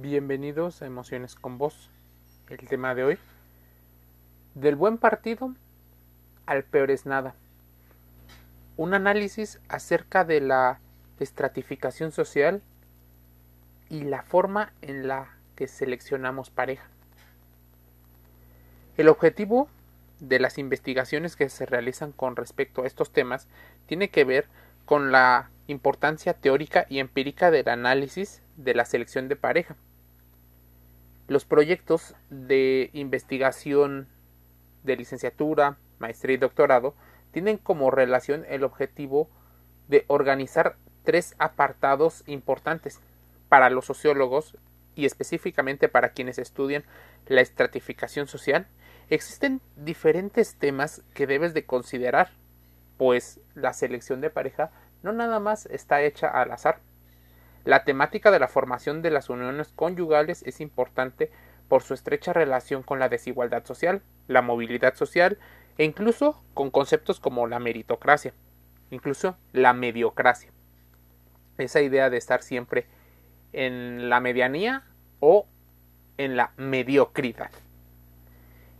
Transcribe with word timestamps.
Bienvenidos 0.00 0.80
a 0.80 0.86
Emociones 0.86 1.34
con 1.34 1.58
Vos. 1.58 1.90
El 2.48 2.66
tema 2.66 2.94
de 2.94 3.04
hoy. 3.04 3.18
Del 4.54 4.74
buen 4.74 4.96
partido 4.96 5.54
al 6.46 6.64
peor 6.64 6.90
es 6.90 7.04
nada. 7.04 7.34
Un 8.78 8.94
análisis 8.94 9.60
acerca 9.68 10.24
de 10.24 10.40
la 10.40 10.80
estratificación 11.20 12.10
social 12.10 12.62
y 13.90 14.04
la 14.04 14.22
forma 14.22 14.72
en 14.80 15.08
la 15.08 15.36
que 15.56 15.68
seleccionamos 15.68 16.48
pareja. 16.48 16.88
El 18.96 19.10
objetivo 19.10 19.68
de 20.20 20.40
las 20.40 20.56
investigaciones 20.56 21.36
que 21.36 21.50
se 21.50 21.66
realizan 21.66 22.12
con 22.12 22.34
respecto 22.34 22.84
a 22.84 22.86
estos 22.86 23.12
temas 23.12 23.46
tiene 23.84 24.08
que 24.08 24.24
ver 24.24 24.46
con 24.86 25.12
la 25.12 25.50
importancia 25.72 26.34
teórica 26.34 26.86
y 26.88 27.00
empírica 27.00 27.50
del 27.50 27.68
análisis 27.68 28.42
de 28.56 28.74
la 28.74 28.84
selección 28.84 29.28
de 29.28 29.36
pareja. 29.36 29.76
Los 31.28 31.44
proyectos 31.44 32.14
de 32.30 32.90
investigación 32.92 34.08
de 34.84 34.96
licenciatura, 34.96 35.78
maestría 35.98 36.34
y 36.34 36.38
doctorado 36.38 36.94
tienen 37.30 37.56
como 37.56 37.90
relación 37.90 38.44
el 38.48 38.64
objetivo 38.64 39.28
de 39.88 40.04
organizar 40.08 40.76
tres 41.04 41.34
apartados 41.38 42.22
importantes 42.26 43.00
para 43.48 43.70
los 43.70 43.86
sociólogos 43.86 44.56
y 44.94 45.06
específicamente 45.06 45.88
para 45.88 46.10
quienes 46.10 46.38
estudian 46.38 46.84
la 47.26 47.40
estratificación 47.40 48.26
social. 48.26 48.66
Existen 49.08 49.60
diferentes 49.76 50.54
temas 50.56 51.02
que 51.14 51.26
debes 51.26 51.54
de 51.54 51.64
considerar, 51.64 52.30
pues 52.98 53.40
la 53.54 53.72
selección 53.72 54.20
de 54.20 54.30
pareja 54.30 54.70
no 55.02 55.12
nada 55.12 55.40
más 55.40 55.66
está 55.66 56.02
hecha 56.02 56.28
al 56.28 56.52
azar. 56.52 56.80
La 57.64 57.84
temática 57.84 58.30
de 58.30 58.40
la 58.40 58.48
formación 58.48 59.02
de 59.02 59.10
las 59.10 59.30
uniones 59.30 59.68
conyugales 59.74 60.42
es 60.44 60.60
importante 60.60 61.30
por 61.68 61.82
su 61.82 61.94
estrecha 61.94 62.32
relación 62.32 62.82
con 62.82 62.98
la 62.98 63.08
desigualdad 63.08 63.64
social, 63.64 64.02
la 64.28 64.42
movilidad 64.42 64.94
social 64.94 65.38
e 65.78 65.84
incluso 65.84 66.42
con 66.54 66.70
conceptos 66.70 67.20
como 67.20 67.46
la 67.46 67.58
meritocracia, 67.58 68.34
incluso 68.90 69.36
la 69.52 69.72
mediocracia. 69.72 70.50
Esa 71.58 71.80
idea 71.80 72.10
de 72.10 72.16
estar 72.16 72.42
siempre 72.42 72.86
en 73.52 74.08
la 74.10 74.20
medianía 74.20 74.84
o 75.20 75.46
en 76.18 76.36
la 76.36 76.52
mediocridad. 76.56 77.50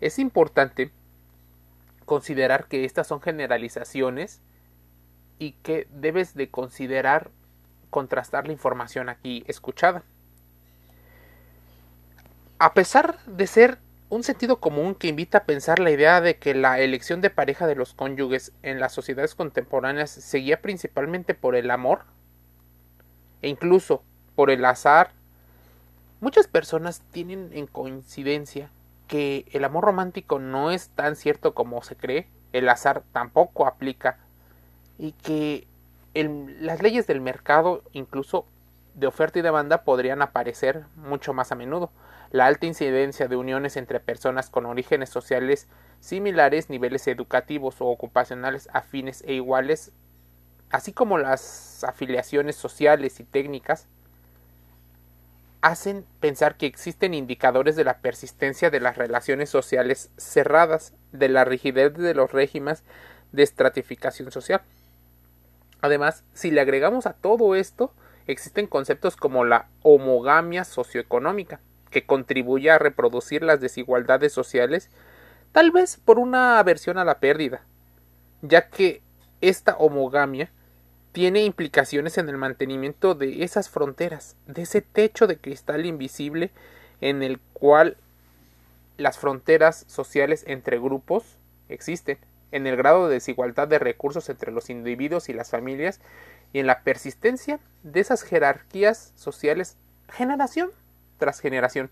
Es 0.00 0.18
importante 0.18 0.90
considerar 2.04 2.66
que 2.66 2.84
estas 2.84 3.06
son 3.06 3.20
generalizaciones 3.20 4.42
y 5.38 5.52
que 5.62 5.86
debes 5.90 6.34
de 6.34 6.50
considerar 6.50 7.30
contrastar 7.90 8.46
la 8.46 8.52
información 8.52 9.08
aquí 9.08 9.44
escuchada. 9.46 10.02
A 12.58 12.74
pesar 12.74 13.18
de 13.26 13.46
ser 13.46 13.78
un 14.08 14.22
sentido 14.22 14.60
común 14.60 14.94
que 14.94 15.08
invita 15.08 15.38
a 15.38 15.44
pensar 15.44 15.78
la 15.78 15.90
idea 15.90 16.20
de 16.20 16.36
que 16.36 16.54
la 16.54 16.80
elección 16.80 17.20
de 17.20 17.30
pareja 17.30 17.66
de 17.66 17.74
los 17.74 17.94
cónyuges 17.94 18.52
en 18.62 18.78
las 18.78 18.92
sociedades 18.92 19.34
contemporáneas 19.34 20.10
seguía 20.10 20.60
principalmente 20.60 21.34
por 21.34 21.56
el 21.56 21.70
amor 21.70 22.04
e 23.40 23.48
incluso 23.48 24.02
por 24.34 24.50
el 24.50 24.64
azar, 24.64 25.12
muchas 26.20 26.46
personas 26.46 27.02
tienen 27.10 27.50
en 27.52 27.66
coincidencia 27.66 28.70
que 29.08 29.44
el 29.52 29.64
amor 29.64 29.84
romántico 29.84 30.38
no 30.38 30.70
es 30.70 30.90
tan 30.90 31.16
cierto 31.16 31.54
como 31.54 31.82
se 31.82 31.96
cree, 31.96 32.28
el 32.52 32.68
azar 32.68 33.02
tampoco 33.12 33.66
aplica 33.66 34.18
y 34.98 35.12
que 35.12 35.66
las 36.14 36.82
leyes 36.82 37.06
del 37.06 37.20
mercado, 37.20 37.82
incluso 37.92 38.46
de 38.94 39.06
oferta 39.06 39.38
y 39.38 39.42
demanda, 39.42 39.84
podrían 39.84 40.22
aparecer 40.22 40.84
mucho 40.96 41.32
más 41.32 41.52
a 41.52 41.54
menudo. 41.54 41.90
La 42.30 42.46
alta 42.46 42.66
incidencia 42.66 43.28
de 43.28 43.36
uniones 43.36 43.76
entre 43.76 44.00
personas 44.00 44.50
con 44.50 44.66
orígenes 44.66 45.10
sociales 45.10 45.68
similares, 46.00 46.70
niveles 46.70 47.06
educativos 47.06 47.80
o 47.80 47.86
ocupacionales 47.86 48.68
afines 48.72 49.22
e 49.26 49.34
iguales, 49.34 49.92
así 50.70 50.92
como 50.92 51.18
las 51.18 51.84
afiliaciones 51.84 52.56
sociales 52.56 53.20
y 53.20 53.24
técnicas, 53.24 53.86
hacen 55.62 56.04
pensar 56.20 56.56
que 56.56 56.66
existen 56.66 57.14
indicadores 57.14 57.76
de 57.76 57.84
la 57.84 57.98
persistencia 57.98 58.68
de 58.68 58.80
las 58.80 58.96
relaciones 58.96 59.48
sociales 59.48 60.10
cerradas, 60.16 60.92
de 61.12 61.28
la 61.28 61.44
rigidez 61.44 61.94
de 61.94 62.14
los 62.14 62.32
regímenes 62.32 62.82
de 63.30 63.44
estratificación 63.44 64.30
social. 64.32 64.62
Además, 65.82 66.24
si 66.32 66.50
le 66.50 66.60
agregamos 66.60 67.06
a 67.06 67.12
todo 67.12 67.54
esto, 67.56 67.92
existen 68.26 68.66
conceptos 68.66 69.16
como 69.16 69.44
la 69.44 69.68
homogamia 69.82 70.64
socioeconómica, 70.64 71.60
que 71.90 72.06
contribuye 72.06 72.70
a 72.70 72.78
reproducir 72.78 73.42
las 73.42 73.60
desigualdades 73.60 74.32
sociales, 74.32 74.90
tal 75.50 75.72
vez 75.72 75.98
por 75.98 76.18
una 76.18 76.58
aversión 76.58 76.98
a 76.98 77.04
la 77.04 77.18
pérdida, 77.18 77.62
ya 78.42 78.70
que 78.70 79.02
esta 79.40 79.76
homogamia 79.76 80.50
tiene 81.10 81.44
implicaciones 81.44 82.16
en 82.16 82.28
el 82.28 82.38
mantenimiento 82.38 83.14
de 83.14 83.42
esas 83.42 83.68
fronteras, 83.68 84.36
de 84.46 84.62
ese 84.62 84.80
techo 84.80 85.26
de 85.26 85.36
cristal 85.36 85.84
invisible 85.84 86.52
en 87.00 87.22
el 87.22 87.40
cual 87.52 87.96
las 88.96 89.18
fronteras 89.18 89.84
sociales 89.88 90.44
entre 90.46 90.78
grupos 90.78 91.24
existen 91.68 92.18
en 92.52 92.66
el 92.66 92.76
grado 92.76 93.08
de 93.08 93.14
desigualdad 93.14 93.66
de 93.66 93.78
recursos 93.78 94.28
entre 94.28 94.52
los 94.52 94.70
individuos 94.70 95.28
y 95.28 95.32
las 95.32 95.50
familias 95.50 96.00
y 96.52 96.60
en 96.60 96.66
la 96.66 96.82
persistencia 96.82 97.58
de 97.82 98.00
esas 98.00 98.22
jerarquías 98.22 99.12
sociales 99.16 99.76
generación 100.08 100.70
tras 101.18 101.40
generación. 101.40 101.90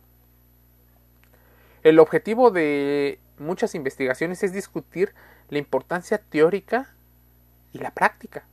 El 1.82 1.98
objetivo 1.98 2.50
de 2.50 3.18
muchas 3.38 3.74
investigaciones 3.74 4.42
es 4.42 4.52
discutir 4.52 5.14
la 5.48 5.58
importancia 5.58 6.18
teórica 6.18 6.94
y 7.72 7.78
la 7.78 7.90
práctica. 7.90 8.44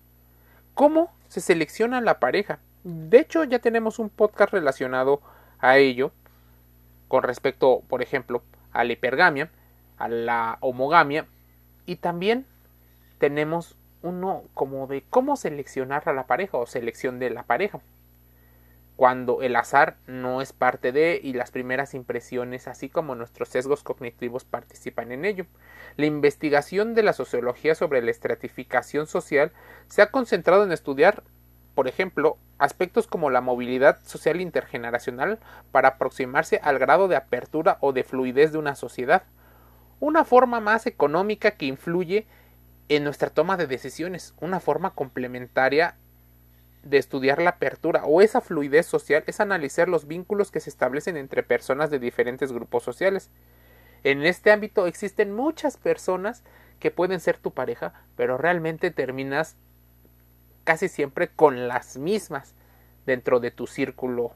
¿Cómo 0.73 1.13
se 1.27 1.41
selecciona 1.41 1.99
la 1.99 2.19
pareja? 2.19 2.59
De 2.83 3.19
hecho, 3.19 3.43
ya 3.43 3.59
tenemos 3.59 3.99
un 3.99 4.09
podcast 4.09 4.53
relacionado 4.53 5.21
a 5.59 5.77
ello 5.77 6.11
con 7.09 7.23
respecto, 7.23 7.81
por 7.89 8.01
ejemplo, 8.01 8.43
a 8.71 8.85
la 8.85 8.93
hipergamia, 8.93 9.49
a 9.97 10.07
la 10.07 10.57
homogamia 10.61 11.25
y 11.87 11.95
también 11.95 12.45
tenemos 13.17 13.75
uno 14.03 14.43
como 14.53 14.85
de 14.85 15.03
cómo 15.09 15.35
seleccionar 15.37 16.03
a 16.07 16.13
la 16.13 16.27
pareja 16.27 16.57
o 16.57 16.67
selección 16.67 17.17
de 17.17 17.31
la 17.31 17.43
pareja. 17.43 17.79
Cuando 18.95 19.41
el 19.41 19.55
azar 19.55 19.97
no 20.05 20.41
es 20.41 20.53
parte 20.53 20.91
de 20.91 21.19
y 21.23 21.33
las 21.33 21.51
primeras 21.51 21.93
impresiones, 21.93 22.67
así 22.67 22.89
como 22.89 23.15
nuestros 23.15 23.49
sesgos 23.49 23.83
cognitivos 23.83 24.43
participan 24.43 25.11
en 25.11 25.23
ello. 25.23 25.45
La 25.95 26.07
investigación 26.07 26.93
de 26.93 27.03
la 27.03 27.13
sociología 27.13 27.73
sobre 27.75 28.01
la 28.01 28.11
estratificación 28.11 29.07
social 29.07 29.51
se 29.87 30.01
ha 30.01 30.11
concentrado 30.11 30.63
en 30.63 30.71
estudiar, 30.71 31.23
por 31.75 31.87
ejemplo, 31.87 32.37
aspectos 32.57 33.07
como 33.07 33.29
la 33.29 33.41
movilidad 33.41 33.99
social 34.03 34.41
intergeneracional 34.41 35.39
para 35.71 35.89
aproximarse 35.89 36.59
al 36.63 36.79
grado 36.79 37.07
de 37.07 37.15
apertura 37.15 37.77
o 37.81 37.93
de 37.93 38.03
fluidez 38.03 38.51
de 38.51 38.57
una 38.57 38.75
sociedad 38.75 39.23
una 39.99 40.25
forma 40.25 40.59
más 40.59 40.85
económica 40.85 41.51
que 41.51 41.65
influye 41.65 42.27
en 42.89 43.03
nuestra 43.03 43.29
toma 43.29 43.57
de 43.57 43.67
decisiones, 43.67 44.33
una 44.39 44.59
forma 44.59 44.91
complementaria 44.91 45.95
de 46.83 46.97
estudiar 46.97 47.41
la 47.41 47.51
apertura 47.51 48.05
o 48.05 48.21
esa 48.21 48.39
fluidez 48.39 48.85
social 48.85 49.23
es 49.27 49.39
analizar 49.39 49.89
los 49.89 50.07
vínculos 50.07 50.51
que 50.51 50.59
se 50.59 50.69
establecen 50.69 51.17
entre 51.17 51.43
personas 51.43 51.89
de 51.89 51.99
diferentes 51.99 52.51
grupos 52.51 52.83
sociales. 52.83 53.29
En 54.03 54.25
este 54.25 54.51
ámbito 54.51 54.87
existen 54.87 55.35
muchas 55.35 55.75
personas 55.75 56.43
que 56.79 56.91
pueden 56.91 57.19
ser 57.19 57.37
tu 57.37 57.51
pareja, 57.51 57.93
pero 58.15 58.37
realmente 58.37 58.91
terminas 58.91 59.57
casi 60.63 60.87
siempre 60.87 61.29
con 61.29 61.67
las 61.67 61.97
mismas 61.97 62.53
dentro 63.05 63.39
de 63.39 63.51
tu 63.51 63.67
círculo 63.67 64.33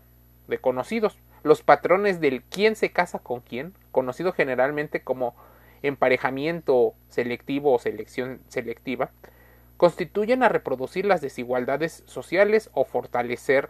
de 0.48 0.60
conocidos. 0.60 1.18
Los 1.44 1.62
patrones 1.62 2.20
del 2.20 2.44
quién 2.44 2.76
se 2.76 2.91
casa 2.91 3.20
con 3.20 3.41
quién, 3.41 3.74
conocido 3.91 4.34
generalmente 4.34 5.03
como 5.03 5.35
emparejamiento 5.84 6.94
selectivo 7.10 7.74
o 7.74 7.80
selección 7.80 8.42
selectiva, 8.48 9.12
constituyen 9.78 10.44
a 10.44 10.50
reproducir 10.50 11.06
las 11.06 11.22
desigualdades 11.22 12.04
sociales 12.06 12.70
o 12.74 12.86
fortalecer 12.86 13.70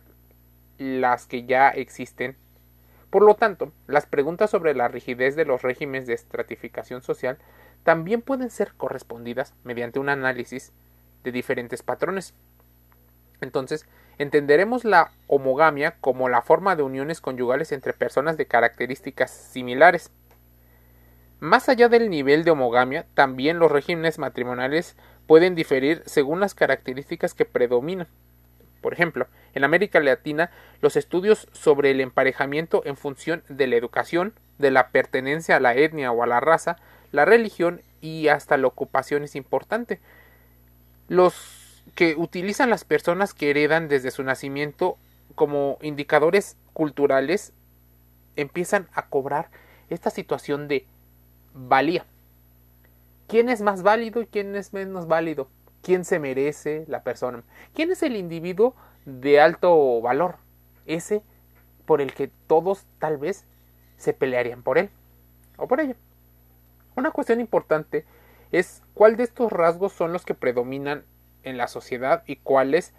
las 0.78 1.26
que 1.26 1.46
ya 1.46 1.70
existen. 1.70 2.36
Por 3.10 3.24
lo 3.24 3.36
tanto, 3.36 3.72
las 3.88 4.06
preguntas 4.06 4.50
sobre 4.50 4.74
la 4.74 4.88
rigidez 4.88 5.36
de 5.36 5.46
los 5.46 5.62
regímenes 5.62 6.08
de 6.08 6.14
estratificación 6.14 7.02
social 7.02 7.38
también 7.84 8.22
pueden 8.22 8.50
ser 8.50 8.74
correspondidas 8.76 9.54
mediante 9.64 10.00
un 10.00 10.10
análisis 10.10 10.74
de 11.24 11.32
diferentes 11.32 11.84
patrones. 11.84 12.34
Entonces, 13.42 13.88
entenderemos 14.18 14.86
la 14.86 15.12
homogamia 15.28 15.96
como 16.00 16.30
la 16.30 16.42
forma 16.42 16.76
de 16.76 16.84
uniones 16.84 17.22
conyugales 17.22 17.72
entre 17.72 17.94
personas 17.94 18.38
de 18.38 18.46
características 18.46 19.32
similares, 19.32 20.12
más 21.42 21.70
allá 21.70 21.90
del 21.90 22.12
nivel 22.12 22.44
de 22.44 22.52
homogamia, 22.52 23.08
también 23.16 23.58
los 23.58 23.72
regímenes 23.72 24.20
matrimoniales 24.20 24.96
pueden 25.26 25.56
diferir 25.56 26.04
según 26.06 26.40
las 26.40 26.54
características 26.54 27.34
que 27.34 27.46
predominan. 27.46 28.08
Por 28.80 28.94
ejemplo, 28.94 29.26
en 29.56 29.64
América 29.64 30.00
Latina, 30.00 30.52
los 30.82 30.96
estudios 30.96 31.48
sobre 31.52 31.90
el 31.90 32.00
emparejamiento 32.00 32.84
en 32.86 32.96
función 32.96 33.44
de 33.50 33.66
la 33.66 33.76
educación, 33.76 34.36
de 34.60 34.70
la 34.70 34.90
pertenencia 34.90 35.56
a 35.56 35.60
la 35.60 35.74
etnia 35.74 36.12
o 36.12 36.22
a 36.22 36.28
la 36.28 36.40
raza, 36.40 36.78
la 37.12 37.26
religión 37.26 37.82
y 38.02 38.28
hasta 38.28 38.56
la 38.58 38.68
ocupación 38.68 39.24
es 39.24 39.36
importante. 39.36 40.00
Los 41.08 41.84
que 41.96 42.16
utilizan 42.18 42.70
las 42.70 42.86
personas 42.86 43.34
que 43.34 43.50
heredan 43.50 43.88
desde 43.88 44.12
su 44.12 44.22
nacimiento 44.22 45.00
como 45.34 45.80
indicadores 45.82 46.56
culturales 46.74 47.52
empiezan 48.36 48.90
a 48.94 49.08
cobrar 49.08 49.50
esta 49.90 50.12
situación 50.12 50.68
de 50.68 50.86
valía. 51.54 52.06
¿Quién 53.28 53.50
es 53.50 53.62
más 53.62 53.84
válido 53.84 54.22
y 54.22 54.28
quién 54.28 54.56
es 54.56 54.74
menos 54.74 55.08
válido? 55.08 55.50
¿Quién 55.82 56.06
se 56.06 56.20
merece 56.20 56.86
la 56.88 57.04
persona? 57.04 57.44
¿Quién 57.74 57.92
es 57.92 58.04
el 58.04 58.16
individuo 58.16 58.76
de 59.06 59.40
alto 59.40 60.02
valor? 60.02 60.36
Ese 60.86 61.24
por 61.86 62.02
el 62.02 62.14
que 62.14 62.30
todos 62.48 62.86
tal 63.00 63.18
vez 63.18 63.46
se 63.98 64.14
pelearían 64.14 64.64
por 64.64 64.78
él 64.78 64.90
o 65.58 65.68
por 65.68 65.80
ella. 65.80 65.96
Una 66.96 67.12
cuestión 67.12 67.40
importante 67.40 68.06
es 68.52 68.84
cuál 68.94 69.16
de 69.16 69.24
estos 69.24 69.52
rasgos 69.52 69.94
son 69.94 70.14
los 70.14 70.26
que 70.26 70.34
predominan 70.34 71.06
en 71.44 71.58
la 71.58 71.68
sociedad 71.68 72.24
y 72.28 72.36
cuáles 72.36 72.94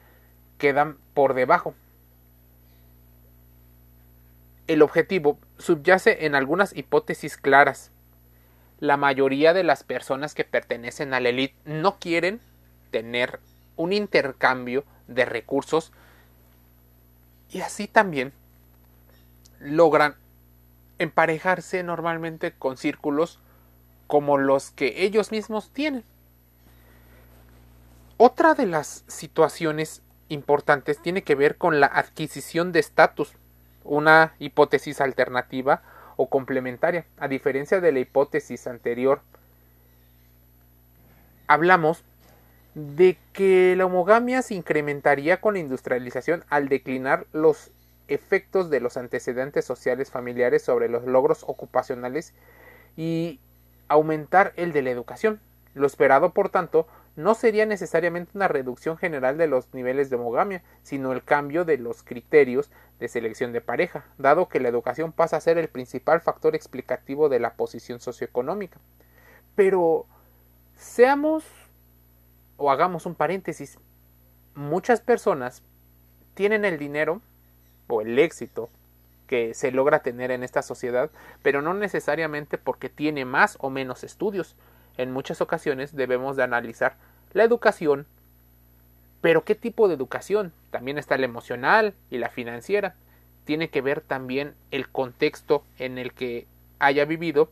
quedan 0.59 0.97
por 1.15 1.35
debajo. 1.35 1.75
El 4.67 4.83
objetivo 4.83 5.39
subyace 5.59 6.25
en 6.25 6.35
algunas 6.35 6.75
hipótesis 6.77 7.37
claras. 7.37 7.92
La 8.83 8.97
mayoría 8.97 9.55
de 9.55 9.63
las 9.63 9.85
personas 9.85 10.35
que 10.35 10.43
pertenecen 10.43 11.15
a 11.15 11.21
la 11.21 11.29
élite 11.29 11.55
no 11.65 12.01
quieren 12.01 12.41
tener 12.91 13.39
un 13.77 13.93
intercambio 13.93 14.83
de 15.07 15.25
recursos 15.25 15.93
y 17.53 17.61
así 17.61 17.87
también 17.87 18.33
logran 19.61 20.17
emparejarse 20.99 21.85
normalmente 21.85 22.51
con 22.51 22.77
círculos 22.77 23.39
como 24.09 24.37
los 24.37 24.73
que 24.73 25.05
ellos 25.05 25.31
mismos 25.31 25.71
tienen. 25.71 26.03
Otra 28.17 28.55
de 28.55 28.67
las 28.67 29.05
situaciones 29.07 30.03
importantes 30.29 31.01
tiene 31.01 31.23
que 31.23 31.37
ver 31.37 31.57
con 31.57 31.79
la 31.79 31.87
adquisición 31.87 32.73
de 32.73 32.81
estatus, 32.81 33.31
una 33.85 34.35
hipótesis 34.41 35.01
alternativa 35.01 35.83
o 36.23 36.29
complementaria, 36.29 37.05
a 37.19 37.29
diferencia 37.29 37.81
de 37.81 37.93
la 37.93 37.99
hipótesis 37.99 38.67
anterior. 38.67 39.21
Hablamos 41.49 42.05
de 42.75 43.19
que 43.33 43.75
la 43.77 43.87
homogamia 43.87 44.41
se 44.43 44.55
incrementaría 44.55 45.41
con 45.41 45.55
la 45.55 45.61
industrialización 45.61 46.45
al 46.49 46.69
declinar 46.69 47.27
los 47.33 47.71
efectos 48.09 48.71
de 48.71 48.81
los 48.81 48.97
antecedentes 48.97 49.65
sociales 49.65 50.11
familiares 50.11 50.63
sobre 50.63 50.89
los 50.89 51.05
logros 51.05 51.45
ocupacionales 51.47 52.35
y 52.97 53.41
aumentar 53.89 54.53
el 54.57 54.73
de 54.73 54.83
la 54.83 54.91
educación. 54.91 55.41
Lo 55.75 55.87
esperado, 55.87 56.31
por 56.31 56.51
tanto, 56.51 56.87
no 57.15 57.35
sería 57.35 57.67
necesariamente 57.67 58.33
una 58.35 58.49
reducción 58.49 58.97
general 58.97 59.37
de 59.37 59.47
los 59.47 59.73
niveles 59.75 60.09
de 60.09 60.17
homogamia, 60.17 60.63
sino 60.83 61.13
el 61.13 61.23
cambio 61.23 61.65
de 61.65 61.79
los 61.79 62.03
criterios 62.03 62.71
de 62.99 63.09
selección 63.09 63.53
de 63.53 63.61
pareja, 63.61 64.05
dado 64.17 64.49
que 64.49 64.61
la 64.61 64.69
educación 64.69 65.13
pasa 65.13 65.37
a 65.37 65.41
ser 65.41 65.59
el 65.59 65.69
principal 65.69 66.21
factor 66.21 66.55
explicativo 66.55 67.29
de 67.29 67.41
la 67.41 67.55
posición 67.55 68.01
socioeconómica. 68.01 68.79
Pero 69.55 70.07
seamos 70.75 71.45
o 72.57 72.71
hagamos 72.71 73.07
un 73.07 73.15
paréntesis, 73.15 73.79
muchas 74.55 75.01
personas 75.01 75.63
tienen 76.35 76.65
el 76.65 76.79
dinero 76.79 77.21
o 77.89 78.01
el 78.01 78.19
éxito 78.19 78.71
que 79.27 79.55
se 79.55 79.71
logra 79.71 80.03
tener 80.03 80.31
en 80.31 80.43
esta 80.43 80.63
sociedad, 80.63 81.11
pero 81.43 81.63
no 81.63 81.75
necesariamente 81.75 82.59
porque 82.59 82.89
tiene 82.89 83.25
más 83.25 83.57
o 83.61 83.71
menos 83.71 84.05
estudios. 84.05 84.57
En 84.97 85.13
muchas 85.13 85.41
ocasiones 85.41 85.95
debemos 85.95 86.37
de 86.37 86.43
analizar 86.43 86.97
la 87.33 87.45
educación, 87.45 88.07
pero 89.21 89.45
¿qué 89.45 89.55
tipo 89.55 89.89
de 89.89 89.95
educación? 89.95 90.53
También 90.71 90.99
está 90.99 91.17
la 91.17 91.27
emocional 91.27 91.95
y 92.11 92.19
la 92.19 92.29
financiera. 92.29 92.95
Tiene 93.45 93.71
que 93.71 93.81
ver 93.81 94.01
también 94.01 94.55
el 94.71 94.89
contexto 94.89 95.65
en 95.79 95.99
el 95.99 96.13
que 96.13 96.47
haya 96.79 97.05
vivido 97.05 97.51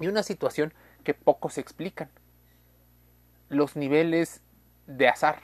y 0.00 0.08
una 0.08 0.22
situación 0.22 0.74
que 1.04 1.14
pocos 1.14 1.58
explican 1.58 2.10
los 3.48 3.76
niveles 3.76 4.42
de 4.86 5.08
azar. 5.08 5.42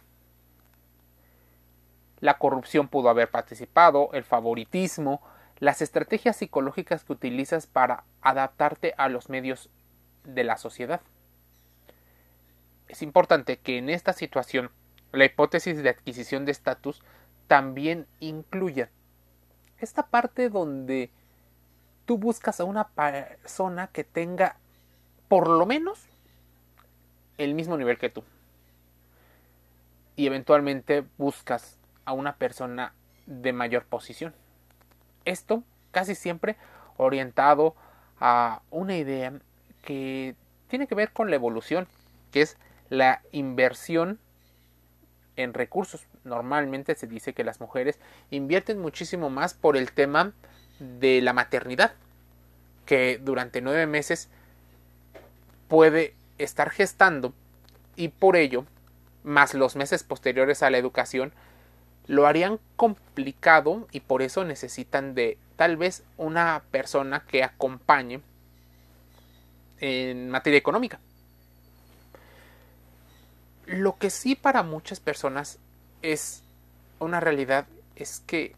La 2.21 2.39
corrupción 2.39 2.89
pudo 2.89 3.09
haber 3.09 3.31
participado, 3.31 4.11
el 4.13 4.25
favoritismo, 4.25 5.23
las 5.59 5.83
estrategias 5.83 6.37
psicológicas 6.37 7.05
que 7.05 7.13
utilizas 7.13 7.67
para 7.67 8.05
adaptarte 8.23 8.95
a 8.97 9.09
los 9.09 9.29
medios 9.29 9.71
de 10.29 10.45
la 10.45 10.57
sociedad. 10.57 11.01
Es 12.87 13.03
importante 13.03 13.59
que 13.59 13.79
en 13.79 13.89
esta 13.89 14.13
situación 14.13 14.71
la 15.13 15.25
hipótesis 15.25 15.83
de 15.83 15.89
adquisición 15.89 16.45
de 16.45 16.53
estatus 16.53 17.03
también 17.47 18.07
incluya 18.21 18.91
esta 19.79 20.07
parte 20.09 20.49
donde 20.51 21.11
tú 22.05 22.19
buscas 22.19 22.61
a 22.61 22.65
una 22.65 22.89
persona 22.89 23.89
que 23.89 24.05
tenga 24.05 24.57
por 25.29 25.49
lo 25.49 25.67
menos 25.67 26.07
el 27.39 27.55
mismo 27.55 27.77
nivel 27.77 27.99
que 27.99 28.11
tú. 28.11 28.25
Y 30.17 30.27
eventualmente 30.27 31.05
buscas 31.17 31.79
a 32.05 32.13
una 32.13 32.37
persona 32.37 32.93
de 33.27 33.53
mayor 33.53 33.85
posición. 33.85 34.35
Esto 35.25 35.63
casi 35.93 36.15
siempre 36.15 36.57
orientado 36.97 37.77
a 38.19 38.63
una 38.71 38.97
idea 38.97 39.33
que 39.89 40.35
tiene 40.69 40.87
que 40.87 40.95
ver 40.95 41.13
con 41.13 41.31
la 41.31 41.37
evolución, 41.37 41.89
que 42.31 42.43
es 42.43 42.59
la 42.91 43.23
inversión 43.33 44.19
en 45.37 45.55
recursos. 45.55 46.03
Normalmente 46.25 46.95
se 46.95 47.07
dice 47.07 47.33
que 47.33 47.43
las 47.43 47.59
mujeres 47.59 47.99
invierten 48.31 48.81
muchísimo 48.81 49.31
más 49.31 49.55
por 49.55 49.79
el 49.79 49.93
tema 49.93 50.35
de 50.79 51.23
la 51.23 51.33
maternidad, 51.33 51.95
que 52.85 53.17
durante 53.17 53.63
nueve 53.63 53.87
meses 53.87 54.29
puede 55.69 56.15
estar 56.37 56.69
gestando 56.69 57.33
y 57.97 58.09
por 58.09 58.37
ello, 58.37 58.67
más 59.25 59.55
los 59.55 59.75
meses 59.75 60.03
posteriores 60.03 60.63
a 60.63 60.69
la 60.69 60.77
educación, 60.77 61.33
lo 62.07 62.27
harían 62.27 62.61
complicado 62.77 63.89
y 63.91 64.01
por 64.01 64.21
eso 64.21 64.45
necesitan 64.45 65.15
de 65.15 65.39
tal 65.57 65.79
vez 65.79 66.05
una 66.19 66.63
persona 66.71 67.25
que 67.27 67.43
acompañe 67.43 68.21
en 69.81 70.31
materia 70.31 70.59
económica. 70.59 71.01
Lo 73.67 73.97
que 73.99 74.11
sí 74.11 74.35
para 74.35 74.63
muchas 74.63 75.01
personas 75.01 75.59
es 76.03 76.43
una 76.99 77.21
realidad 77.21 77.67
es 77.97 78.21
que 78.27 78.55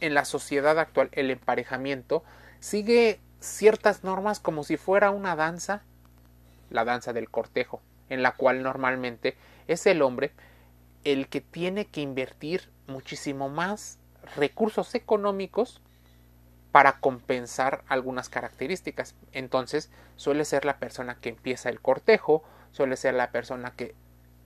en 0.00 0.14
la 0.14 0.24
sociedad 0.24 0.78
actual 0.78 1.08
el 1.12 1.30
emparejamiento 1.30 2.22
sigue 2.60 3.20
ciertas 3.40 4.04
normas 4.04 4.40
como 4.40 4.62
si 4.62 4.76
fuera 4.76 5.10
una 5.10 5.36
danza 5.36 5.82
la 6.72 6.84
danza 6.84 7.12
del 7.12 7.30
cortejo, 7.30 7.80
en 8.08 8.22
la 8.22 8.32
cual 8.32 8.62
normalmente 8.62 9.36
es 9.68 9.86
el 9.86 10.02
hombre 10.02 10.32
el 11.04 11.28
que 11.28 11.40
tiene 11.40 11.86
que 11.86 12.00
invertir 12.00 12.68
muchísimo 12.86 13.48
más 13.48 13.98
recursos 14.36 14.94
económicos 14.94 15.80
para 16.72 16.98
compensar 17.00 17.84
algunas 17.86 18.28
características. 18.28 19.14
Entonces 19.32 19.90
suele 20.16 20.44
ser 20.44 20.64
la 20.64 20.78
persona 20.78 21.16
que 21.20 21.28
empieza 21.28 21.68
el 21.68 21.80
cortejo, 21.80 22.42
suele 22.72 22.96
ser 22.96 23.14
la 23.14 23.30
persona 23.30 23.72
que 23.76 23.94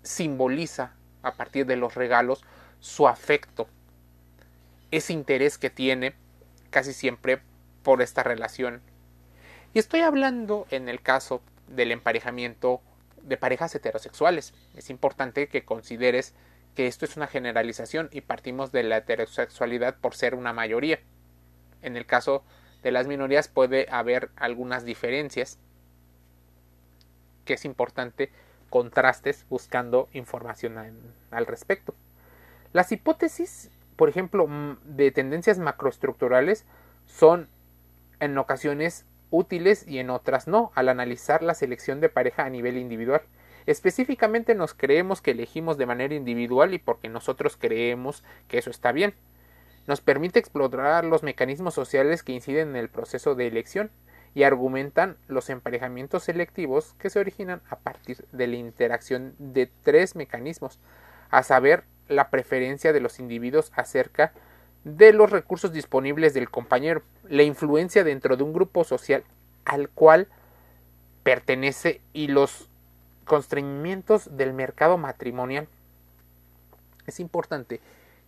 simboliza 0.03 0.93
a 1.23 1.35
partir 1.35 1.67
de 1.67 1.77
los 1.77 1.95
regalos 1.95 2.45
su 2.81 3.09
afecto, 3.09 3.69
ese 4.91 5.13
interés 5.13 5.57
que 5.59 5.71
tiene 5.71 6.15
casi 6.71 6.93
siempre 6.93 7.41
por 7.83 8.03
esta 8.03 8.23
relación. 8.23 8.83
Y 9.73 9.79
estoy 9.79 10.01
hablando 10.01 10.67
en 10.71 10.89
el 10.89 11.01
caso 11.01 11.43
del 11.69 11.93
emparejamiento 11.93 12.81
de 13.23 13.37
parejas 13.37 13.75
heterosexuales. 13.75 14.55
Es 14.75 14.91
importante 14.91 15.49
que 15.49 15.65
consideres 15.65 16.35
que 16.75 16.87
esto 16.87 17.05
es 17.05 17.17
una 17.17 17.27
generalización 17.27 18.09
y 18.13 18.21
partimos 18.21 18.73
de 18.73 18.83
la 18.83 18.99
heterosexualidad 18.99 19.97
por 19.97 20.15
ser 20.15 20.35
una 20.35 20.53
mayoría. 20.53 21.01
En 21.87 21.97
el 21.97 22.05
caso 22.05 22.43
de 22.83 22.91
las 22.91 23.07
minorías 23.07 23.47
puede 23.47 23.87
haber 23.91 24.31
algunas 24.37 24.85
diferencias 24.85 25.59
que 27.45 27.55
es 27.55 27.65
importante 27.65 28.33
contrastes 28.71 29.47
buscando 29.49 30.09
información 30.13 30.77
al 31.31 31.47
respecto. 31.47 31.95
Las 32.73 32.91
hipótesis, 32.91 33.71
por 33.95 34.09
ejemplo, 34.09 34.49
de 34.85 35.13
tendencias 35.13 35.61
macroestructurales 35.61 36.67
son 37.07 37.49
en 38.19 38.37
ocasiones 38.37 39.07
útiles 39.31 39.87
y 39.87 40.01
en 40.01 40.11
otras 40.11 40.49
no, 40.49 40.73
al 40.75 40.89
analizar 40.89 41.45
la 41.45 41.55
selección 41.55 42.01
de 42.01 42.09
pareja 42.09 42.45
a 42.45 42.51
nivel 42.51 42.79
individual. 42.79 43.23
Específicamente 43.67 44.57
nos 44.57 44.75
creemos 44.75 45.23
que 45.23 45.31
elegimos 45.31 45.79
de 45.79 45.87
manera 45.87 46.17
individual 46.17 46.75
y 46.75 46.79
porque 46.79 47.09
nosotros 47.09 47.57
creemos 47.57 48.25
que 48.49 48.59
eso 48.59 48.71
está 48.71 48.91
bien. 48.91 49.15
Nos 49.87 50.01
permite 50.01 50.39
explorar 50.39 51.05
los 51.05 51.23
mecanismos 51.23 51.75
sociales 51.75 52.23
que 52.23 52.33
inciden 52.33 52.71
en 52.71 52.77
el 52.77 52.89
proceso 52.89 53.35
de 53.35 53.47
elección 53.47 53.91
y 54.35 54.43
argumentan 54.43 55.17
los 55.29 55.49
emparejamientos 55.49 56.25
selectivos 56.25 56.95
que 56.99 57.09
se 57.09 57.21
originan 57.21 57.63
a 57.71 57.77
partir 57.77 58.27
de 58.33 58.47
la 58.47 58.57
interacción 58.57 59.35
de 59.39 59.71
tres 59.83 60.17
mecanismos, 60.17 60.79
a 61.31 61.43
saber, 61.43 61.85
la 62.09 62.31
preferencia 62.31 62.93
de 62.93 63.01
los 63.01 63.19
individuos 63.19 63.73
acerca 63.75 64.33
de 64.85 65.13
los 65.13 65.31
recursos 65.31 65.73
disponibles 65.73 66.35
del 66.35 66.51
compañero, 66.51 67.03
la 67.29 67.43
influencia 67.43 68.05
dentro 68.05 68.37
de 68.37 68.45
un 68.45 68.53
grupo 68.53 68.85
social 68.85 69.25
al 69.65 69.89
cual 69.89 70.29
pertenece 71.25 72.01
y 72.13 72.29
los 72.29 72.69
constreñimientos 73.25 74.37
del 74.37 74.53
mercado 74.53 74.99
matrimonial. 74.99 75.67
Es 77.07 77.19
importante 77.19 77.81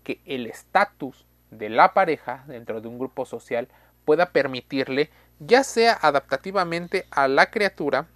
que 0.03 0.21
el 0.25 0.47
estatus 0.47 1.28
de 1.51 1.69
la 1.69 1.95
pareja 1.95 2.45
dentro 2.47 2.81
de 2.81 2.89
un 2.89 2.99
grupo 2.99 3.25
social 3.25 3.69
pueda 4.05 4.31
permitirle, 4.31 5.11
ya 5.39 5.65
sea 5.65 5.93
adaptativamente 5.93 7.07
a 7.11 7.29
la 7.29 7.51
criatura, 7.51 8.07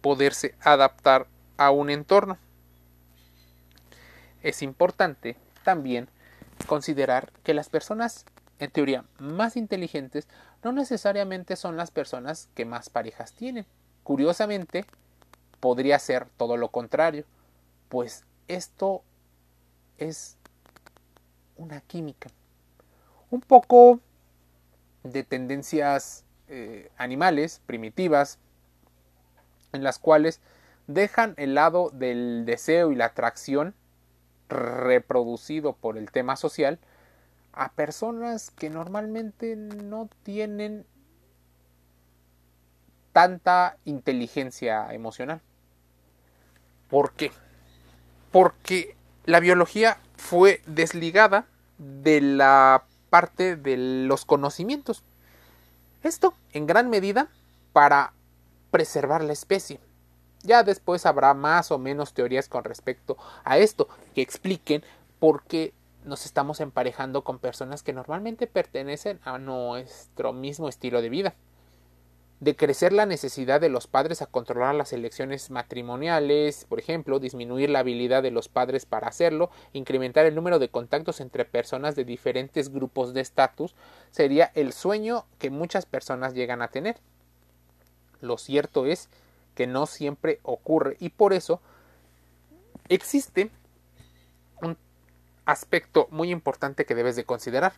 poderse 0.00 0.54
adaptar 0.60 1.26
a 1.56 1.70
un 1.70 1.90
entorno. 1.90 2.38
Es 4.42 4.62
importante 4.62 5.36
también 5.64 6.08
considerar 6.66 7.32
que 7.42 7.54
las 7.54 7.68
personas, 7.68 8.24
en 8.58 8.70
teoría, 8.70 9.04
más 9.18 9.56
inteligentes 9.56 10.28
no 10.62 10.72
necesariamente 10.72 11.56
son 11.56 11.76
las 11.76 11.90
personas 11.90 12.48
que 12.54 12.64
más 12.64 12.88
parejas 12.88 13.32
tienen. 13.32 13.66
Curiosamente, 14.04 14.84
podría 15.60 15.98
ser 15.98 16.26
todo 16.36 16.56
lo 16.56 16.68
contrario, 16.68 17.24
pues 17.88 18.24
esto 18.46 19.02
es 19.98 20.37
una 21.58 21.80
química. 21.82 22.30
Un 23.30 23.40
poco 23.42 24.00
de 25.02 25.22
tendencias 25.22 26.24
eh, 26.48 26.90
animales, 26.96 27.60
primitivas, 27.66 28.38
en 29.72 29.84
las 29.84 29.98
cuales 29.98 30.40
dejan 30.86 31.34
el 31.36 31.54
lado 31.54 31.90
del 31.90 32.44
deseo 32.46 32.90
y 32.90 32.96
la 32.96 33.06
atracción 33.06 33.74
reproducido 34.48 35.74
por 35.74 35.98
el 35.98 36.10
tema 36.10 36.36
social 36.36 36.78
a 37.52 37.72
personas 37.72 38.50
que 38.50 38.70
normalmente 38.70 39.56
no 39.56 40.08
tienen 40.22 40.86
tanta 43.12 43.76
inteligencia 43.84 44.92
emocional. 44.94 45.42
¿Por 46.88 47.12
qué? 47.12 47.32
Porque 48.32 48.96
la 49.24 49.40
biología 49.40 49.98
fue 50.18 50.60
desligada 50.66 51.46
de 51.78 52.20
la 52.20 52.84
parte 53.08 53.56
de 53.56 53.76
los 54.06 54.26
conocimientos. 54.26 55.02
Esto, 56.02 56.34
en 56.52 56.66
gran 56.66 56.90
medida, 56.90 57.28
para 57.72 58.12
preservar 58.70 59.24
la 59.24 59.32
especie. 59.32 59.80
Ya 60.42 60.62
después 60.62 61.06
habrá 61.06 61.34
más 61.34 61.70
o 61.70 61.78
menos 61.78 62.12
teorías 62.12 62.48
con 62.48 62.64
respecto 62.64 63.16
a 63.44 63.58
esto 63.58 63.88
que 64.14 64.20
expliquen 64.20 64.84
por 65.18 65.44
qué 65.44 65.72
nos 66.04 66.26
estamos 66.26 66.60
emparejando 66.60 67.24
con 67.24 67.38
personas 67.38 67.82
que 67.82 67.92
normalmente 67.92 68.46
pertenecen 68.46 69.20
a 69.24 69.38
nuestro 69.38 70.32
mismo 70.32 70.68
estilo 70.68 71.02
de 71.02 71.08
vida 71.08 71.34
de 72.40 72.54
crecer 72.54 72.92
la 72.92 73.04
necesidad 73.04 73.60
de 73.60 73.68
los 73.68 73.88
padres 73.88 74.22
a 74.22 74.26
controlar 74.26 74.74
las 74.74 74.92
elecciones 74.92 75.50
matrimoniales, 75.50 76.66
por 76.68 76.78
ejemplo, 76.78 77.18
disminuir 77.18 77.68
la 77.68 77.80
habilidad 77.80 78.22
de 78.22 78.30
los 78.30 78.48
padres 78.48 78.86
para 78.86 79.08
hacerlo, 79.08 79.50
incrementar 79.72 80.24
el 80.24 80.36
número 80.36 80.60
de 80.60 80.68
contactos 80.68 81.20
entre 81.20 81.44
personas 81.44 81.96
de 81.96 82.04
diferentes 82.04 82.70
grupos 82.70 83.12
de 83.12 83.22
estatus, 83.22 83.74
sería 84.12 84.52
el 84.54 84.72
sueño 84.72 85.26
que 85.38 85.50
muchas 85.50 85.84
personas 85.84 86.34
llegan 86.34 86.62
a 86.62 86.68
tener. 86.68 86.98
Lo 88.20 88.38
cierto 88.38 88.86
es 88.86 89.08
que 89.56 89.66
no 89.66 89.86
siempre 89.86 90.38
ocurre 90.44 90.96
y 91.00 91.08
por 91.08 91.32
eso 91.32 91.60
existe 92.88 93.50
un 94.62 94.76
aspecto 95.44 96.06
muy 96.12 96.30
importante 96.30 96.84
que 96.84 96.94
debes 96.94 97.16
de 97.16 97.24
considerar. 97.24 97.72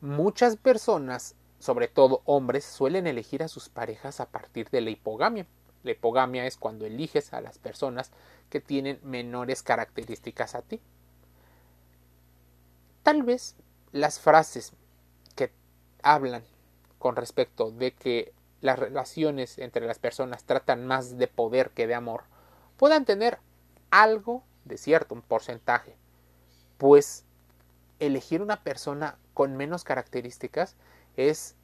Muchas 0.00 0.56
personas 0.56 1.36
sobre 1.64 1.88
todo 1.88 2.20
hombres, 2.26 2.62
suelen 2.62 3.06
elegir 3.06 3.42
a 3.42 3.48
sus 3.48 3.70
parejas 3.70 4.20
a 4.20 4.26
partir 4.26 4.68
de 4.68 4.82
la 4.82 4.90
hipogamia. 4.90 5.46
La 5.82 5.92
hipogamia 5.92 6.44
es 6.44 6.58
cuando 6.58 6.84
eliges 6.84 7.32
a 7.32 7.40
las 7.40 7.56
personas 7.56 8.10
que 8.50 8.60
tienen 8.60 9.00
menores 9.02 9.62
características 9.62 10.54
a 10.54 10.60
ti. 10.60 10.82
Tal 13.02 13.22
vez 13.22 13.56
las 13.92 14.20
frases 14.20 14.74
que 15.36 15.52
hablan 16.02 16.44
con 16.98 17.16
respecto 17.16 17.70
de 17.70 17.94
que 17.94 18.34
las 18.60 18.78
relaciones 18.78 19.56
entre 19.58 19.86
las 19.86 19.98
personas 19.98 20.44
tratan 20.44 20.86
más 20.86 21.16
de 21.16 21.28
poder 21.28 21.70
que 21.70 21.86
de 21.86 21.94
amor 21.94 22.24
puedan 22.76 23.06
tener 23.06 23.38
algo 23.90 24.42
de 24.66 24.76
cierto, 24.76 25.14
un 25.14 25.22
porcentaje, 25.22 25.96
pues 26.76 27.24
elegir 28.00 28.42
una 28.42 28.62
persona 28.62 29.16
con 29.32 29.56
menos 29.56 29.82
características 29.82 30.76
es 31.16 31.56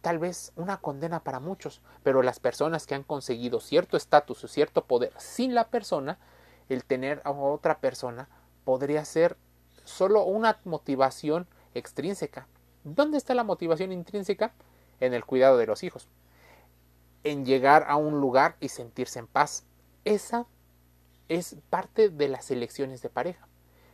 tal 0.00 0.18
vez 0.18 0.52
una 0.56 0.78
condena 0.78 1.24
para 1.24 1.40
muchos, 1.40 1.80
pero 2.02 2.22
las 2.22 2.38
personas 2.38 2.86
que 2.86 2.94
han 2.94 3.02
conseguido 3.02 3.60
cierto 3.60 3.96
estatus 3.96 4.44
o 4.44 4.48
cierto 4.48 4.84
poder 4.84 5.12
sin 5.16 5.54
la 5.54 5.68
persona, 5.68 6.18
el 6.68 6.84
tener 6.84 7.20
a 7.24 7.32
otra 7.32 7.78
persona 7.80 8.28
podría 8.64 9.04
ser 9.04 9.36
solo 9.84 10.24
una 10.24 10.60
motivación 10.64 11.48
extrínseca. 11.74 12.46
¿Dónde 12.84 13.18
está 13.18 13.34
la 13.34 13.44
motivación 13.44 13.92
intrínseca? 13.92 14.52
En 15.00 15.12
el 15.12 15.24
cuidado 15.24 15.58
de 15.58 15.66
los 15.66 15.82
hijos, 15.82 16.08
en 17.24 17.44
llegar 17.44 17.84
a 17.88 17.96
un 17.96 18.20
lugar 18.20 18.56
y 18.60 18.68
sentirse 18.68 19.18
en 19.18 19.26
paz. 19.26 19.64
Esa 20.04 20.46
es 21.28 21.56
parte 21.68 22.08
de 22.08 22.28
las 22.28 22.50
elecciones 22.50 23.02
de 23.02 23.10
pareja. 23.10 23.46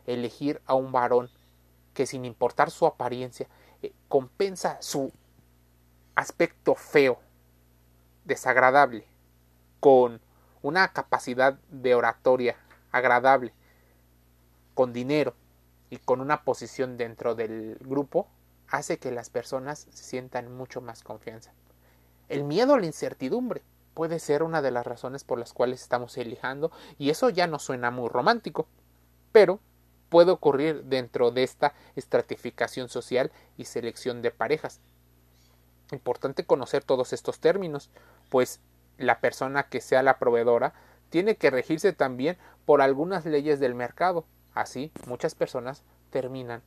Elegir 0.05 0.61
a 0.65 0.75
un 0.75 0.91
varón 0.91 1.29
que 1.93 2.05
sin 2.05 2.23
importar 2.23 2.71
su 2.71 2.85
apariencia 2.85 3.47
compensa 4.07 4.81
su 4.81 5.11
aspecto 6.15 6.75
feo, 6.75 7.19
desagradable, 8.25 9.05
con 9.79 10.21
una 10.61 10.93
capacidad 10.93 11.59
de 11.69 11.95
oratoria 11.95 12.55
agradable, 12.91 13.53
con 14.73 14.93
dinero 14.93 15.35
y 15.89 15.97
con 15.97 16.21
una 16.21 16.43
posición 16.43 16.97
dentro 16.97 17.35
del 17.35 17.77
grupo, 17.81 18.27
hace 18.69 18.97
que 18.97 19.11
las 19.11 19.29
personas 19.29 19.87
se 19.91 20.03
sientan 20.03 20.55
mucho 20.55 20.81
más 20.81 21.03
confianza. 21.03 21.53
El 22.29 22.43
miedo 22.43 22.73
a 22.73 22.79
la 22.79 22.85
incertidumbre 22.85 23.61
puede 23.93 24.19
ser 24.19 24.41
una 24.41 24.61
de 24.61 24.71
las 24.71 24.87
razones 24.87 25.23
por 25.23 25.37
las 25.37 25.53
cuales 25.53 25.81
estamos 25.81 26.17
eligiendo 26.17 26.71
y 26.97 27.09
eso 27.09 27.29
ya 27.29 27.45
no 27.47 27.59
suena 27.59 27.91
muy 27.91 28.09
romántico, 28.09 28.67
pero 29.31 29.59
puede 30.13 30.29
ocurrir 30.29 30.83
dentro 30.83 31.31
de 31.31 31.41
esta 31.41 31.73
estratificación 31.95 32.87
social 32.87 33.31
y 33.57 33.65
selección 33.65 34.21
de 34.21 34.29
parejas. 34.29 34.79
Importante 35.91 36.45
conocer 36.45 36.83
todos 36.83 37.13
estos 37.13 37.39
términos, 37.39 37.89
pues 38.29 38.59
la 38.99 39.19
persona 39.21 39.63
que 39.63 39.81
sea 39.81 40.03
la 40.03 40.19
proveedora 40.19 40.75
tiene 41.09 41.35
que 41.35 41.49
regirse 41.49 41.93
también 41.93 42.37
por 42.67 42.83
algunas 42.83 43.25
leyes 43.25 43.59
del 43.59 43.73
mercado. 43.73 44.23
Así, 44.53 44.91
muchas 45.07 45.33
personas 45.33 45.81
terminan 46.11 46.61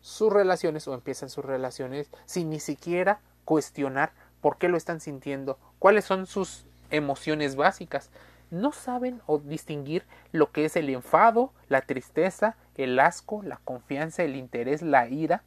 sus 0.00 0.32
relaciones 0.32 0.86
o 0.86 0.94
empiezan 0.94 1.30
sus 1.30 1.44
relaciones 1.44 2.08
sin 2.24 2.50
ni 2.50 2.60
siquiera 2.60 3.18
cuestionar 3.44 4.12
por 4.40 4.58
qué 4.58 4.68
lo 4.68 4.76
están 4.76 5.00
sintiendo, 5.00 5.58
cuáles 5.80 6.04
son 6.04 6.26
sus 6.26 6.66
emociones 6.92 7.56
básicas 7.56 8.10
no 8.54 8.72
saben 8.72 9.20
o 9.26 9.38
distinguir 9.38 10.04
lo 10.32 10.52
que 10.52 10.64
es 10.64 10.76
el 10.76 10.88
enfado, 10.88 11.52
la 11.68 11.82
tristeza, 11.82 12.56
el 12.76 12.98
asco, 12.98 13.42
la 13.42 13.58
confianza, 13.64 14.22
el 14.22 14.36
interés, 14.36 14.82
la 14.82 15.08
ira 15.08 15.42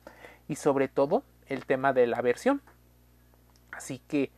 y 0.48 0.56
sobre 0.56 0.88
todo 0.88 1.24
el 1.48 1.66
tema 1.66 1.94
de 1.94 2.08
la 2.08 2.18
aversión. 2.18 2.62
Así 3.72 4.00
que 4.08 4.32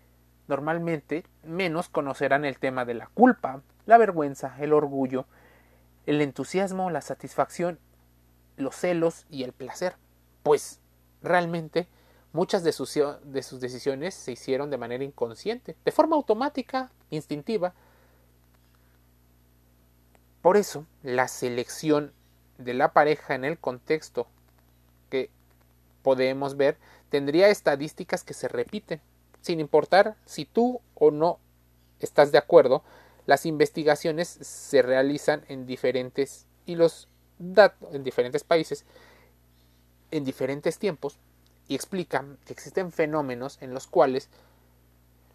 normalmente 0.48 1.26
menos 1.44 1.90
conocerán 1.90 2.46
el 2.46 2.60
tema 2.60 2.86
de 2.86 2.94
la 2.94 3.08
culpa, 3.08 3.62
la 3.86 3.98
vergüenza, 3.98 4.56
el 4.60 4.74
orgullo, 4.74 5.26
el 6.06 6.22
entusiasmo, 6.22 6.90
la 6.90 7.02
satisfacción, 7.02 7.80
los 8.58 8.76
celos 8.76 9.26
y 9.30 9.44
el 9.44 9.54
placer, 9.54 9.96
pues 10.44 10.80
realmente 11.22 11.88
muchas 12.34 12.64
de 12.64 12.72
sus, 12.72 13.00
de 13.24 13.44
sus 13.44 13.60
decisiones 13.60 14.14
se 14.14 14.32
hicieron 14.32 14.70
de 14.70 14.78
manera 14.78 15.04
inconsciente, 15.04 15.76
de 15.84 15.92
forma 15.92 16.16
automática, 16.16 16.92
instintiva, 17.10 17.74
por 20.42 20.58
eso, 20.58 20.86
la 21.04 21.28
selección 21.28 22.14
de 22.58 22.74
la 22.74 22.94
pareja 22.94 23.36
en 23.36 23.46
el 23.46 23.58
contexto 23.58 24.28
que 25.10 25.30
podemos 26.02 26.58
ver 26.58 26.78
tendría 27.10 27.50
estadísticas 27.50 28.24
que 28.24 28.34
se 28.34 28.48
repiten. 28.48 29.02
Sin 29.42 29.60
importar 29.60 30.16
si 30.26 30.46
tú 30.46 30.82
o 30.96 31.12
no 31.12 31.40
estás 32.00 32.32
de 32.32 32.38
acuerdo, 32.38 32.84
Las 33.30 33.46
investigaciones 33.46 34.28
se 34.28 34.82
realizan 34.82 35.46
en 35.50 35.68
diferentes 35.68 36.48
y 36.66 36.74
los 36.74 37.08
datos 37.38 37.94
en 37.94 38.04
diferentes 38.04 38.44
países 38.44 38.86
en 40.10 40.26
diferentes 40.26 40.80
tiempos 40.80 41.20
y 41.68 41.76
explican 41.76 42.40
que 42.46 42.54
existen 42.54 42.92
fenómenos 42.92 43.62
en 43.62 43.76
los 43.76 43.86
cuales 43.86 44.30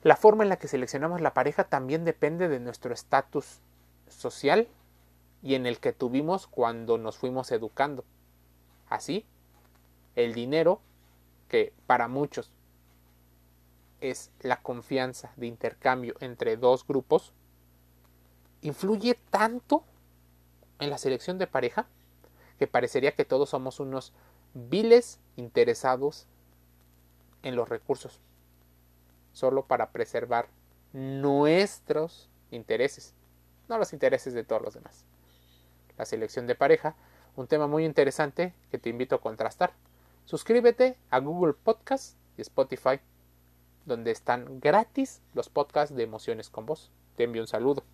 la 0.02 0.16
forma 0.16 0.42
en 0.42 0.48
la 0.48 0.56
que 0.56 0.66
seleccionamos 0.66 1.20
la 1.20 1.34
pareja 1.34 1.62
también 1.62 2.04
depende 2.04 2.48
de 2.48 2.58
nuestro 2.58 2.92
estatus 2.92 3.60
social 4.08 4.66
y 5.44 5.54
en 5.56 5.66
el 5.66 5.78
que 5.78 5.92
tuvimos 5.92 6.46
cuando 6.46 6.96
nos 6.96 7.18
fuimos 7.18 7.52
educando. 7.52 8.02
Así, 8.88 9.26
el 10.16 10.32
dinero, 10.32 10.80
que 11.48 11.74
para 11.86 12.08
muchos 12.08 12.50
es 14.00 14.30
la 14.40 14.62
confianza 14.62 15.32
de 15.36 15.46
intercambio 15.46 16.14
entre 16.20 16.56
dos 16.56 16.86
grupos, 16.86 17.34
influye 18.62 19.18
tanto 19.28 19.84
en 20.78 20.88
la 20.88 20.96
selección 20.96 21.36
de 21.36 21.46
pareja 21.46 21.86
que 22.58 22.66
parecería 22.66 23.14
que 23.14 23.26
todos 23.26 23.50
somos 23.50 23.80
unos 23.80 24.14
viles 24.54 25.20
interesados 25.36 26.26
en 27.42 27.54
los 27.54 27.68
recursos, 27.68 28.18
solo 29.34 29.66
para 29.66 29.90
preservar 29.90 30.48
nuestros 30.94 32.30
intereses, 32.50 33.12
no 33.68 33.76
los 33.76 33.92
intereses 33.92 34.32
de 34.32 34.44
todos 34.44 34.62
los 34.62 34.72
demás. 34.72 35.04
La 35.98 36.04
selección 36.04 36.46
de 36.46 36.54
pareja, 36.54 36.96
un 37.36 37.46
tema 37.46 37.66
muy 37.66 37.84
interesante 37.84 38.54
que 38.70 38.78
te 38.78 38.90
invito 38.90 39.16
a 39.16 39.20
contrastar. 39.20 39.72
Suscríbete 40.24 40.96
a 41.10 41.18
Google 41.18 41.54
Podcast 41.54 42.16
y 42.36 42.42
Spotify, 42.42 43.00
donde 43.84 44.10
están 44.10 44.60
gratis 44.60 45.20
los 45.34 45.48
podcasts 45.48 45.94
de 45.94 46.02
emociones 46.02 46.48
con 46.48 46.66
vos. 46.66 46.90
Te 47.16 47.24
envío 47.24 47.42
un 47.42 47.48
saludo. 47.48 47.84